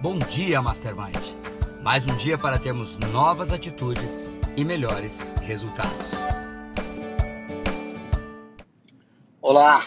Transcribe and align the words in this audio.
Bom 0.00 0.16
dia, 0.16 0.62
Mastermind. 0.62 1.16
Mais 1.82 2.06
um 2.06 2.16
dia 2.16 2.38
para 2.38 2.56
termos 2.56 2.96
novas 2.98 3.52
atitudes 3.52 4.30
e 4.56 4.64
melhores 4.64 5.34
resultados. 5.42 6.12
Olá! 9.42 9.84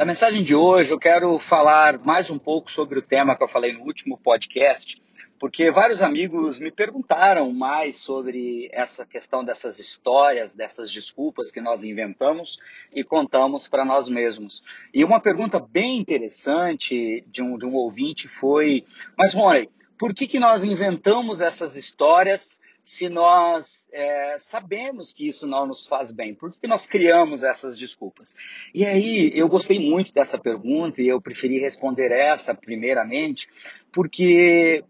Na 0.00 0.06
mensagem 0.06 0.42
de 0.42 0.54
hoje 0.54 0.90
eu 0.90 0.98
quero 0.98 1.38
falar 1.38 1.98
mais 1.98 2.30
um 2.30 2.38
pouco 2.38 2.72
sobre 2.72 2.98
o 2.98 3.02
tema 3.02 3.36
que 3.36 3.44
eu 3.44 3.48
falei 3.48 3.74
no 3.74 3.82
último 3.82 4.16
podcast, 4.16 4.96
porque 5.38 5.70
vários 5.70 6.00
amigos 6.00 6.58
me 6.58 6.70
perguntaram 6.70 7.52
mais 7.52 7.98
sobre 7.98 8.70
essa 8.72 9.04
questão 9.04 9.44
dessas 9.44 9.78
histórias, 9.78 10.54
dessas 10.54 10.90
desculpas 10.90 11.52
que 11.52 11.60
nós 11.60 11.84
inventamos 11.84 12.56
e 12.94 13.04
contamos 13.04 13.68
para 13.68 13.84
nós 13.84 14.08
mesmos. 14.08 14.64
E 14.94 15.04
uma 15.04 15.20
pergunta 15.20 15.60
bem 15.60 15.98
interessante 15.98 17.22
de 17.26 17.42
um, 17.42 17.58
de 17.58 17.66
um 17.66 17.74
ouvinte 17.74 18.26
foi: 18.26 18.86
Mas, 19.18 19.34
Rony, 19.34 19.68
por 19.98 20.14
que, 20.14 20.26
que 20.26 20.40
nós 20.40 20.64
inventamos 20.64 21.42
essas 21.42 21.76
histórias 21.76 22.58
se 22.90 23.08
nós 23.08 23.88
é, 23.92 24.36
sabemos 24.40 25.12
que 25.12 25.28
isso 25.28 25.46
não 25.46 25.64
nos 25.64 25.86
faz 25.86 26.10
bem? 26.10 26.34
Por 26.34 26.50
que 26.50 26.66
nós 26.66 26.86
criamos 26.86 27.44
essas 27.44 27.78
desculpas? 27.78 28.34
E 28.74 28.84
aí, 28.84 29.30
eu 29.32 29.48
gostei 29.48 29.78
muito 29.78 30.12
dessa 30.12 30.36
pergunta 30.36 31.00
e 31.00 31.06
eu 31.06 31.20
preferi 31.20 31.60
responder 31.60 32.10
essa 32.10 32.52
primeiramente, 32.52 33.48
porque 33.92 34.82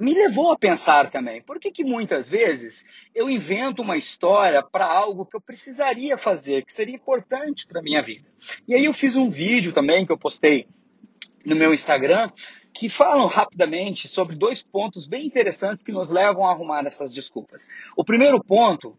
me 0.00 0.14
levou 0.14 0.52
a 0.52 0.58
pensar 0.58 1.10
também, 1.10 1.42
por 1.42 1.60
que, 1.60 1.70
que 1.70 1.84
muitas 1.84 2.30
vezes 2.30 2.86
eu 3.14 3.28
invento 3.28 3.82
uma 3.82 3.98
história 3.98 4.62
para 4.62 4.86
algo 4.86 5.26
que 5.26 5.36
eu 5.36 5.40
precisaria 5.40 6.16
fazer, 6.16 6.64
que 6.64 6.72
seria 6.72 6.94
importante 6.94 7.66
para 7.66 7.80
a 7.80 7.82
minha 7.82 8.00
vida. 8.00 8.26
E 8.66 8.74
aí 8.74 8.86
eu 8.86 8.94
fiz 8.94 9.16
um 9.16 9.28
vídeo 9.28 9.74
também 9.74 10.06
que 10.06 10.12
eu 10.12 10.18
postei 10.18 10.66
no 11.44 11.54
meu 11.54 11.74
Instagram, 11.74 12.30
que 12.78 12.88
falam 12.88 13.26
rapidamente 13.26 14.06
sobre 14.06 14.36
dois 14.36 14.62
pontos 14.62 15.08
bem 15.08 15.26
interessantes 15.26 15.84
que 15.84 15.90
nos 15.90 16.12
levam 16.12 16.46
a 16.46 16.52
arrumar 16.52 16.86
essas 16.86 17.12
desculpas. 17.12 17.66
O 17.96 18.04
primeiro 18.04 18.40
ponto 18.40 18.96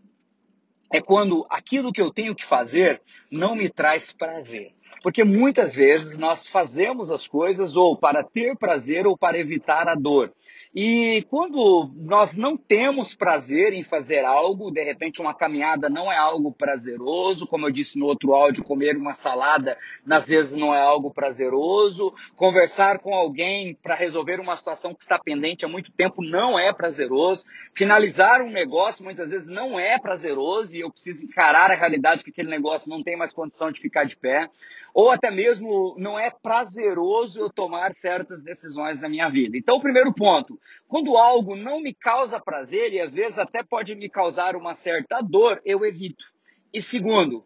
é 0.91 0.99
quando 0.99 1.47
aquilo 1.49 1.93
que 1.93 2.01
eu 2.01 2.11
tenho 2.11 2.35
que 2.35 2.45
fazer 2.45 3.01
não 3.31 3.55
me 3.55 3.69
traz 3.69 4.11
prazer. 4.11 4.73
Porque 5.01 5.23
muitas 5.23 5.73
vezes 5.73 6.17
nós 6.17 6.45
fazemos 6.45 7.09
as 7.09 7.25
coisas 7.25 7.77
ou 7.77 7.95
para 7.95 8.21
ter 8.21 8.57
prazer 8.57 9.07
ou 9.07 9.17
para 9.17 9.39
evitar 9.39 9.87
a 9.87 9.95
dor. 9.95 10.33
E 10.73 11.25
quando 11.31 11.91
nós 11.95 12.35
não 12.35 12.55
temos 12.55 13.15
prazer 13.15 13.73
em 13.73 13.83
fazer 13.83 14.23
algo, 14.23 14.69
de 14.69 14.83
repente 14.83 15.19
uma 15.19 15.33
caminhada 15.33 15.89
não 15.89 16.11
é 16.11 16.17
algo 16.17 16.51
prazeroso, 16.51 17.47
como 17.47 17.65
eu 17.65 17.71
disse 17.71 17.97
no 17.97 18.05
outro 18.05 18.35
áudio, 18.35 18.63
comer 18.63 18.95
uma 18.95 19.15
salada 19.15 19.75
às 20.07 20.27
vezes 20.27 20.55
não 20.55 20.73
é 20.73 20.79
algo 20.79 21.11
prazeroso, 21.11 22.13
conversar 22.35 22.99
com 22.99 23.15
alguém 23.15 23.73
para 23.81 23.95
resolver 23.95 24.39
uma 24.39 24.55
situação 24.55 24.93
que 24.93 25.01
está 25.01 25.17
pendente 25.17 25.65
há 25.65 25.67
muito 25.67 25.91
tempo 25.91 26.21
não 26.21 26.59
é 26.59 26.71
prazeroso, 26.71 27.45
finalizar 27.73 28.41
um 28.43 28.51
negócio 28.51 29.03
muitas 29.03 29.31
vezes 29.31 29.49
não 29.49 29.79
é 29.79 29.97
prazeroso 29.97 30.75
e 30.75 30.81
eu 30.81 30.91
preciso 30.91 31.25
encarar 31.25 31.71
a 31.71 31.75
realidade 31.75 32.23
que 32.23 32.29
aquele 32.29 32.49
negócio 32.49 32.91
não 32.91 33.01
tem 33.01 33.17
mais 33.17 33.33
condição 33.33 33.71
de 33.71 33.81
ficar 33.81 34.03
de 34.03 34.15
pé, 34.15 34.47
ou 34.93 35.09
até 35.09 35.31
mesmo 35.31 35.95
não 35.97 36.19
é 36.19 36.29
prazeroso 36.29 37.39
eu 37.39 37.49
tomar 37.49 37.93
certas 37.93 38.41
decisões 38.41 38.99
na 38.99 39.09
minha 39.09 39.29
vida. 39.29 39.57
Então, 39.57 39.77
o 39.77 39.81
primeiro 39.81 40.13
ponto, 40.13 40.59
quando 40.87 41.17
algo 41.17 41.55
não 41.55 41.79
me 41.79 41.93
causa 41.93 42.39
prazer 42.39 42.93
e 42.93 42.99
às 42.99 43.13
vezes 43.13 43.37
até 43.37 43.63
pode 43.63 43.95
me 43.95 44.09
causar 44.09 44.55
uma 44.55 44.73
certa 44.73 45.21
dor, 45.21 45.61
eu 45.63 45.85
evito. 45.85 46.25
E 46.73 46.81
segundo, 46.81 47.43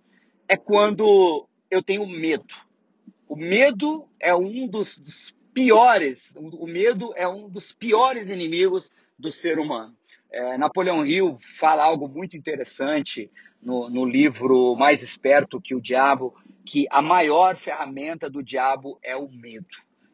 é 0.47 0.57
quando 0.57 1.47
eu 1.69 1.81
tenho 1.81 2.05
medo. 2.07 2.55
O 3.27 3.35
medo 3.35 4.07
é 4.19 4.35
um 4.35 4.67
dos, 4.67 4.97
dos 4.97 5.35
piores, 5.53 6.33
o 6.35 6.67
medo 6.67 7.13
é 7.15 7.27
um 7.27 7.49
dos 7.49 7.71
piores 7.71 8.29
inimigos 8.29 8.91
do 9.17 9.31
ser 9.31 9.59
humano. 9.59 9.95
É, 10.31 10.57
Napoleão 10.57 11.05
Hill 11.05 11.37
fala 11.59 11.83
algo 11.83 12.07
muito 12.07 12.35
interessante 12.35 13.31
no, 13.61 13.89
no 13.89 14.05
livro 14.05 14.75
Mais 14.75 15.01
Esperto 15.01 15.61
que 15.61 15.75
o 15.75 15.81
Diabo, 15.81 16.35
que 16.65 16.87
a 16.89 17.01
maior 17.01 17.55
ferramenta 17.55 18.29
do 18.29 18.43
diabo 18.43 18.97
é 19.03 19.15
o 19.15 19.29
medo. 19.29 19.67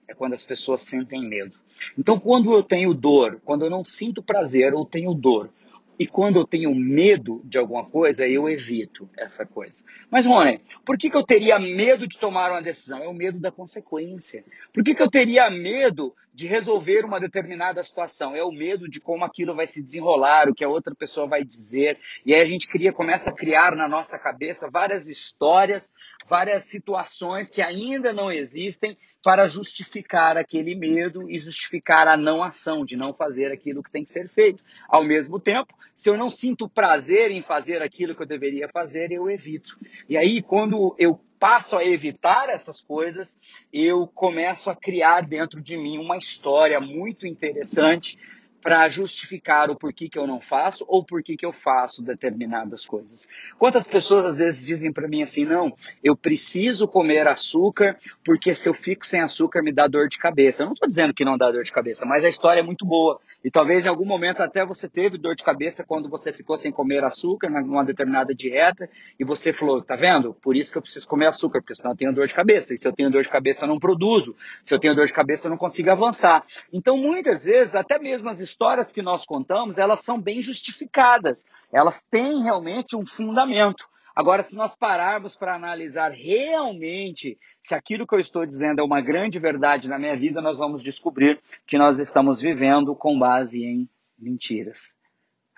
É 0.09 0.13
quando 0.15 0.33
as 0.33 0.43
pessoas 0.43 0.81
sentem 0.81 1.21
medo. 1.29 1.55
Então, 1.95 2.19
quando 2.19 2.51
eu 2.51 2.63
tenho 2.63 2.95
dor, 2.95 3.39
quando 3.45 3.63
eu 3.63 3.69
não 3.69 3.85
sinto 3.85 4.23
prazer 4.23 4.73
ou 4.73 4.83
tenho 4.83 5.13
dor, 5.13 5.51
e 5.99 6.07
quando 6.07 6.39
eu 6.39 6.47
tenho 6.47 6.73
medo 6.73 7.41
de 7.43 7.59
alguma 7.59 7.85
coisa, 7.85 8.27
eu 8.27 8.49
evito 8.49 9.07
essa 9.15 9.45
coisa. 9.45 9.83
Mas, 10.09 10.25
Rony, 10.25 10.61
por 10.83 10.97
que, 10.97 11.09
que 11.09 11.15
eu 11.17 11.23
teria 11.23 11.59
medo 11.59 12.07
de 12.07 12.17
tomar 12.17 12.51
uma 12.51 12.61
decisão? 12.61 13.03
É 13.03 13.07
o 13.07 13.13
medo 13.13 13.37
da 13.37 13.51
consequência. 13.51 14.43
Por 14.73 14.83
que, 14.83 14.95
que 14.95 15.03
eu 15.03 15.09
teria 15.09 15.49
medo 15.51 16.15
de 16.39 16.47
resolver 16.47 17.03
uma 17.03 17.19
determinada 17.19 17.83
situação? 17.83 18.33
É 18.33 18.41
o 18.41 18.49
medo 18.49 18.87
de 18.87 19.01
como 19.01 19.25
aquilo 19.25 19.53
vai 19.53 19.67
se 19.67 19.83
desenrolar, 19.83 20.47
o 20.47 20.55
que 20.55 20.63
a 20.63 20.69
outra 20.69 20.95
pessoa 20.95 21.27
vai 21.27 21.43
dizer. 21.43 21.99
E 22.25 22.33
aí 22.33 22.39
a 22.39 22.45
gente 22.45 22.65
cria, 22.65 22.93
começa 22.93 23.29
a 23.29 23.35
criar 23.35 23.75
na 23.75 23.89
nossa 23.89 24.17
cabeça 24.17 24.69
várias 24.71 25.09
histórias, 25.09 25.91
várias 26.29 26.63
situações 26.63 27.51
que 27.51 27.61
ainda 27.61 28.13
não 28.13 28.31
existem 28.31 28.97
para 29.21 29.49
justificar 29.49 30.37
aquele 30.37 30.75
medo 30.75 31.29
e 31.29 31.37
justificar 31.37 32.07
a 32.07 32.15
não 32.15 32.41
ação, 32.41 32.85
de 32.85 32.95
não 32.95 33.13
fazer 33.13 33.51
aquilo 33.51 33.83
que 33.83 33.91
tem 33.91 34.05
que 34.05 34.11
ser 34.11 34.29
feito. 34.29 34.63
Ao 34.87 35.03
mesmo 35.03 35.41
tempo, 35.41 35.73
se 35.93 36.09
eu 36.09 36.17
não 36.17 36.31
sinto 36.31 36.69
prazer 36.69 37.31
em 37.31 37.41
fazer 37.41 37.81
aquilo 37.81 38.15
que 38.15 38.21
eu 38.21 38.25
deveria 38.25 38.69
fazer, 38.69 39.11
eu 39.11 39.29
evito. 39.29 39.77
E 40.07 40.15
aí, 40.15 40.41
quando 40.41 40.95
eu 40.97 41.19
passo 41.39 41.77
a 41.77 41.85
evitar 41.85 42.49
essas 42.49 42.81
coisas, 42.81 43.39
eu 43.71 44.05
começo 44.05 44.69
a 44.69 44.75
criar 44.75 45.21
dentro 45.21 45.61
de 45.61 45.77
mim 45.77 45.97
uma 45.97 46.17
história 46.17 46.79
muito 46.79 47.25
interessante 47.25 48.17
para 48.61 48.87
justificar 48.89 49.69
o 49.69 49.75
porquê 49.75 50.09
que 50.09 50.17
eu 50.17 50.27
não 50.27 50.41
faço 50.41 50.85
ou 50.87 51.03
porquê 51.03 51.35
que 51.35 51.45
eu 51.45 51.53
faço 51.53 52.01
determinadas 52.01 52.85
coisas. 52.85 53.27
Quantas 53.57 53.87
pessoas 53.87 54.25
às 54.25 54.37
vezes 54.37 54.65
dizem 54.65 54.91
para 54.91 55.07
mim 55.07 55.23
assim, 55.23 55.45
não, 55.45 55.73
eu 56.03 56.15
preciso 56.15 56.87
comer 56.87 57.27
açúcar 57.27 57.97
porque 58.23 58.53
se 58.53 58.67
eu 58.67 58.73
fico 58.73 59.05
sem 59.05 59.21
açúcar 59.21 59.61
me 59.61 59.71
dá 59.71 59.87
dor 59.87 60.07
de 60.07 60.17
cabeça. 60.17 60.63
Eu 60.63 60.67
não 60.67 60.73
estou 60.73 60.89
dizendo 60.89 61.13
que 61.13 61.25
não 61.25 61.37
dá 61.37 61.51
dor 61.51 61.63
de 61.63 61.71
cabeça, 61.71 62.05
mas 62.05 62.23
a 62.23 62.29
história 62.29 62.59
é 62.59 62.63
muito 62.63 62.85
boa. 62.85 63.19
E 63.43 63.49
talvez 63.49 63.85
em 63.85 63.89
algum 63.89 64.05
momento 64.05 64.41
até 64.41 64.65
você 64.65 64.89
teve 64.89 65.17
dor 65.17 65.35
de 65.35 65.43
cabeça 65.43 65.83
quando 65.83 66.09
você 66.09 66.33
ficou 66.33 66.57
sem 66.57 66.71
comer 66.71 67.03
açúcar 67.03 67.49
numa 67.49 67.83
determinada 67.83 68.33
dieta 68.33 68.89
e 69.19 69.23
você 69.23 69.53
falou, 69.53 69.81
tá 69.81 69.95
vendo? 69.95 70.33
Por 70.33 70.55
isso 70.55 70.71
que 70.71 70.77
eu 70.77 70.81
preciso 70.81 71.07
comer 71.07 71.27
açúcar, 71.27 71.61
porque 71.61 71.75
senão 71.75 71.91
eu 71.91 71.97
tenho 71.97 72.13
dor 72.13 72.27
de 72.27 72.33
cabeça. 72.33 72.73
E 72.73 72.77
se 72.77 72.87
eu 72.87 72.93
tenho 72.93 73.09
dor 73.09 73.23
de 73.23 73.29
cabeça 73.29 73.65
eu 73.65 73.69
não 73.69 73.79
produzo. 73.79 74.35
Se 74.63 74.73
eu 74.73 74.79
tenho 74.79 74.95
dor 74.95 75.05
de 75.05 75.13
cabeça 75.13 75.47
eu 75.47 75.51
não 75.51 75.57
consigo 75.57 75.89
avançar. 75.89 76.43
Então 76.71 76.97
muitas 76.97 77.43
vezes, 77.43 77.75
até 77.75 77.97
mesmo 77.97 78.29
as 78.29 78.39
histórias 78.49 78.91
que 78.91 79.01
nós 79.01 79.25
contamos, 79.25 79.77
elas 79.77 80.01
são 80.01 80.19
bem 80.19 80.41
justificadas. 80.41 81.45
Elas 81.71 82.03
têm 82.03 82.43
realmente 82.43 82.95
um 82.95 83.05
fundamento. 83.05 83.87
Agora, 84.15 84.43
se 84.43 84.55
nós 84.55 84.75
pararmos 84.75 85.35
para 85.35 85.55
analisar 85.55 86.11
realmente 86.11 87.37
se 87.61 87.73
aquilo 87.73 88.05
que 88.05 88.15
eu 88.15 88.19
estou 88.19 88.45
dizendo 88.45 88.81
é 88.81 88.83
uma 88.83 88.99
grande 88.99 89.39
verdade 89.39 89.87
na 89.87 89.99
minha 89.99 90.15
vida, 90.17 90.41
nós 90.41 90.57
vamos 90.57 90.83
descobrir 90.83 91.39
que 91.65 91.77
nós 91.77 91.99
estamos 91.99 92.41
vivendo 92.41 92.95
com 92.95 93.17
base 93.17 93.63
em 93.63 93.87
mentiras. 94.17 94.93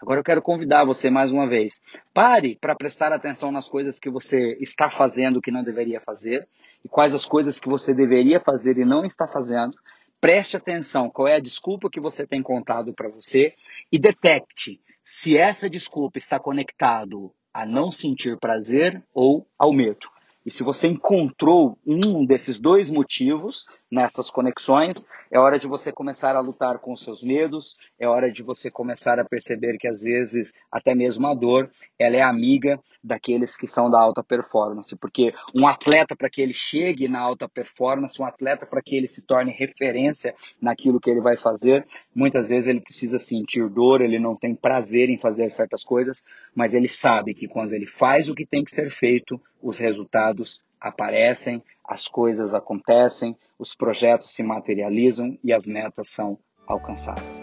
Agora 0.02 0.20
eu 0.20 0.24
quero 0.24 0.42
convidar 0.42 0.84
você 0.84 1.10
mais 1.10 1.32
uma 1.32 1.48
vez. 1.48 1.80
Pare 2.14 2.58
para 2.60 2.76
prestar 2.76 3.14
atenção 3.14 3.52
nas 3.52 3.70
coisas 3.70 4.00
que 4.00 4.10
você 4.10 4.58
está 4.60 4.90
fazendo 4.90 5.42
que 5.42 5.52
não 5.52 5.64
deveria 5.64 6.02
fazer 6.02 6.48
e 6.84 6.90
quais 6.90 7.14
as 7.14 7.26
coisas 7.26 7.60
que 7.60 7.70
você 7.70 7.94
deveria 7.94 8.40
fazer 8.40 8.78
e 8.78 8.86
não 8.86 9.06
está 9.06 9.28
fazendo 9.28 9.78
Preste 10.22 10.56
atenção 10.56 11.10
qual 11.10 11.28
é 11.28 11.38
a 11.38 11.40
desculpa 11.40 11.90
que 11.90 12.00
você 12.00 12.28
tem 12.28 12.44
contado 12.44 12.94
para 12.94 13.10
você 13.10 13.56
e 13.92 13.98
detecte 13.98 14.80
se 15.04 15.36
essa 15.36 15.68
desculpa 15.68 16.20
está 16.20 16.40
conectado 16.40 17.34
a 17.52 17.66
não 17.66 17.92
sentir 17.92 18.38
prazer 18.38 19.04
ou 19.16 19.48
ao 19.58 19.74
medo. 19.74 20.08
E 20.44 20.50
se 20.50 20.64
você 20.64 20.88
encontrou 20.88 21.78
um 21.86 22.26
desses 22.26 22.58
dois 22.58 22.90
motivos 22.90 23.68
nessas 23.92 24.32
conexões, 24.32 25.06
é 25.30 25.38
hora 25.38 25.60
de 25.60 25.68
você 25.68 25.92
começar 25.92 26.36
a 26.36 26.40
lutar 26.40 26.80
com 26.80 26.94
os 26.94 27.04
seus 27.04 27.22
medos, 27.22 27.78
é 28.00 28.08
hora 28.08 28.32
de 28.32 28.42
você 28.42 28.72
começar 28.72 29.20
a 29.20 29.26
perceber 29.26 29.78
que 29.78 29.88
às 29.88 30.02
vezes 30.02 30.52
até 30.72 30.96
mesmo 30.96 31.28
a 31.28 31.36
dor, 31.36 31.70
ela 32.00 32.16
é 32.16 32.22
amiga 32.22 32.80
daqueles 33.04 33.56
que 33.56 33.68
são 33.68 33.90
da 33.90 34.00
alta 34.00 34.24
performance, 34.24 34.96
porque 34.96 35.34
um 35.54 35.68
atleta 35.68 36.16
para 36.16 36.30
que 36.30 36.42
ele 36.42 36.54
chegue 36.54 37.08
na 37.08 37.20
alta 37.20 37.48
performance, 37.48 38.22
um 38.22 38.26
atleta 38.26 38.66
para 38.66 38.82
que 38.82 38.96
ele 38.96 39.08
se 39.08 39.24
torne 39.26 39.52
referência 39.52 40.36
naquilo 40.62 41.00
que 41.00 41.10
ele 41.10 41.22
vai 41.22 41.36
fazer, 41.36 41.86
muitas 42.16 42.50
vezes 42.50 42.68
ele 42.68 42.82
precisa 42.82 43.20
sentir 43.20 43.70
dor, 43.70 44.02
ele 44.02 44.20
não 44.20 44.36
tem 44.36 44.56
prazer 44.56 45.10
em 45.10 45.18
fazer 45.18 45.52
certas 45.52 45.84
coisas, 45.84 46.24
mas 46.56 46.74
ele 46.74 46.88
sabe 46.88 47.34
que 47.34 47.48
quando 47.48 47.74
ele 47.74 47.86
faz 47.86 48.30
o 48.30 48.36
que 48.36 48.46
tem 48.46 48.64
que 48.64 48.72
ser 48.72 48.90
feito, 48.90 49.40
os 49.62 49.78
resultados 49.78 50.64
aparecem, 50.80 51.64
as 51.84 52.08
coisas 52.08 52.54
acontecem, 52.54 53.36
os 53.60 53.76
projetos 53.76 54.32
se 54.32 54.44
materializam 54.44 55.38
e 55.44 55.54
as 55.54 55.66
metas 55.66 56.10
são 56.10 56.38
alcançadas. 56.68 57.42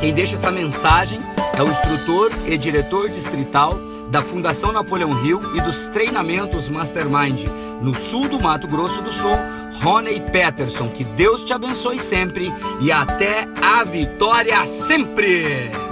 Quem 0.00 0.14
deixa 0.14 0.34
essa 0.34 0.50
mensagem 0.50 1.20
é 1.56 1.62
o 1.62 1.68
instrutor 1.68 2.30
e 2.46 2.56
diretor 2.56 3.08
distrital 3.10 3.74
da 4.10 4.22
Fundação 4.22 4.72
Napoleão 4.72 5.12
Rio 5.12 5.40
e 5.56 5.60
dos 5.60 5.86
treinamentos 5.86 6.68
Mastermind 6.68 7.44
no 7.80 7.94
sul 7.94 8.28
do 8.28 8.40
Mato 8.40 8.66
Grosso 8.66 9.02
do 9.02 9.10
Sul, 9.10 9.36
Rony 9.82 10.20
Peterson. 10.32 10.88
Que 10.88 11.04
Deus 11.04 11.44
te 11.44 11.52
abençoe 11.52 11.98
sempre 12.00 12.48
e 12.80 12.90
até 12.90 13.46
a 13.62 13.84
vitória 13.84 14.66
sempre! 14.66 15.89